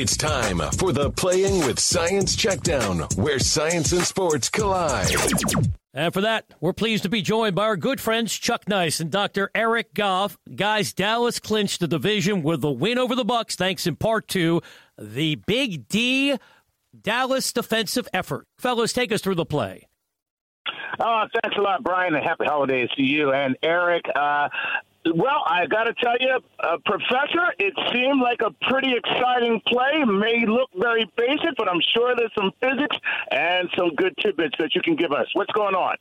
[0.00, 5.10] It's time for the Playing with Science Checkdown, where science and sports collide.
[5.92, 9.10] And for that, we're pleased to be joined by our good friends Chuck Nice and
[9.10, 9.50] Dr.
[9.56, 10.38] Eric Goff.
[10.54, 14.62] Guys, Dallas clinched the division with the win over the Bucks, thanks in part to
[14.96, 16.36] the Big D
[17.02, 18.46] Dallas defensive effort.
[18.56, 19.88] Fellows, take us through the play.
[21.00, 24.04] Oh, thanks a lot, Brian, and happy holidays to you and Eric.
[24.14, 24.48] Uh,
[25.06, 30.04] well, I got to tell you, uh, Professor, it seemed like a pretty exciting play.
[30.04, 32.96] May look very basic, but I'm sure there's some physics
[33.30, 35.26] and some good tidbits that you can give us.
[35.34, 35.96] What's going on?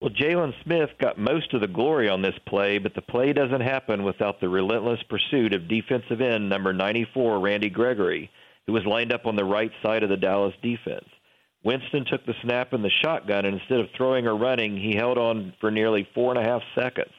[0.00, 3.62] Well, Jaylon Smith got most of the glory on this play, but the play doesn't
[3.62, 8.30] happen without the relentless pursuit of defensive end number 94, Randy Gregory,
[8.66, 11.06] who was lined up on the right side of the Dallas defense.
[11.64, 15.18] Winston took the snap in the shotgun, and instead of throwing or running, he held
[15.18, 17.10] on for nearly four and a half seconds.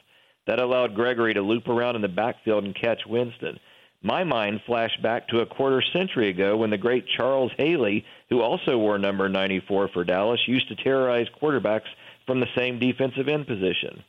[0.50, 3.60] That allowed Gregory to loop around in the backfield and catch Winston.
[4.02, 8.42] My mind flashed back to a quarter century ago when the great Charles Haley, who
[8.42, 11.90] also wore number 94 for Dallas, used to terrorize quarterbacks
[12.26, 14.04] from the same defensive end position.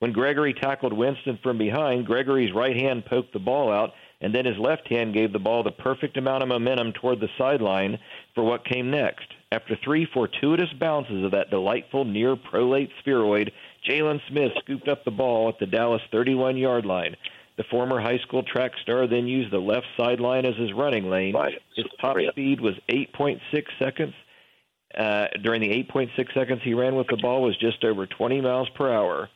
[0.00, 4.46] When Gregory tackled Winston from behind, Gregory's right hand poked the ball out, and then
[4.46, 8.00] his left hand gave the ball the perfect amount of momentum toward the sideline
[8.34, 9.28] for what came next.
[9.52, 13.52] After three fortuitous bounces of that delightful near prolate spheroid,
[13.88, 17.16] Jaylon Smith scooped up the ball at the Dallas 31 yard line.
[17.56, 21.34] The former high school track star then used the left sideline as his running lane.
[21.76, 23.40] His top speed was 8.6
[23.78, 24.14] seconds.
[24.96, 28.68] Uh, during the 8.6 seconds he ran with the ball was just over 20 miles
[28.70, 29.28] per hour.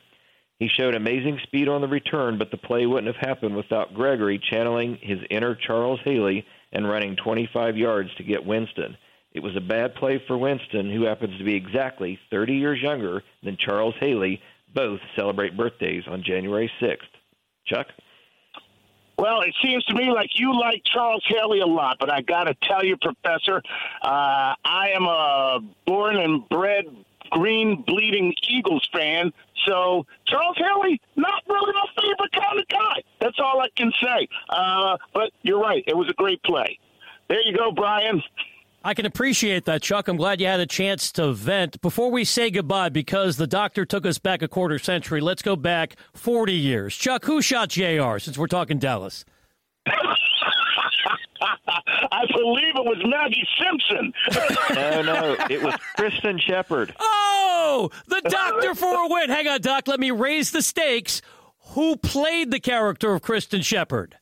[0.57, 4.39] He showed amazing speed on the return, but the play wouldn't have happened without Gregory
[4.39, 8.97] channeling his inner Charles Haley and running 25 yards to get Winston.
[9.33, 13.23] It was a bad play for Winston, who happens to be exactly 30 years younger
[13.43, 14.41] than Charles Haley.
[14.73, 16.97] Both celebrate birthdays on January 6th.
[17.65, 17.87] Chuck?
[19.17, 22.45] Well, it seems to me like you like Charles Haley a lot, but I got
[22.45, 23.61] to tell you, Professor,
[24.01, 26.85] uh, I am a born and bred
[27.31, 29.33] green bleeding Eagles fan.
[29.67, 33.03] So Charles Haley, not really my favorite kind of guy.
[33.19, 34.27] That's all I can say.
[34.49, 36.79] Uh, but you're right; it was a great play.
[37.27, 38.23] There you go, Brian.
[38.83, 40.07] I can appreciate that, Chuck.
[40.07, 41.81] I'm glad you had a chance to vent.
[41.81, 45.57] Before we say goodbye, because the doctor took us back a quarter century, let's go
[45.57, 46.95] back 40 years.
[46.95, 49.25] Chuck, who shot JR since we're talking Dallas?
[52.11, 54.13] I believe it was Maggie Simpson.
[54.75, 56.93] no, no, it was Kristin Shepard.
[56.99, 59.29] Oh, the doctor for a win.
[59.29, 59.87] Hang on, Doc.
[59.87, 61.21] Let me raise the stakes.
[61.73, 64.17] Who played the character of Kristin Shepard?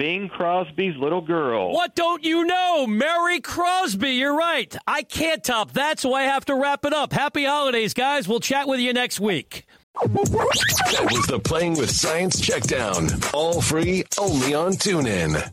[0.00, 1.74] Bing Crosby's little girl.
[1.74, 2.86] What don't you know?
[2.86, 4.12] Mary Crosby.
[4.12, 4.74] You're right.
[4.86, 7.12] I can't top that, so I have to wrap it up.
[7.12, 8.26] Happy holidays, guys.
[8.26, 9.66] We'll chat with you next week.
[10.00, 13.30] That was the Playing with Science Checkdown.
[13.34, 15.46] All free, only on TuneIn.